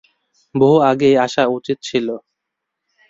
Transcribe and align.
বহু 0.55 0.77
আগেই 0.89 1.15
আসা 1.17 1.43
উচিৎ 1.51 1.77
ছিল। 1.83 2.07